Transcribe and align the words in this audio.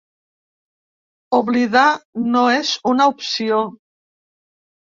Oblidar 1.41 1.85
no 2.31 2.47
és 2.55 2.73
una 2.95 3.09
opció. 3.15 3.63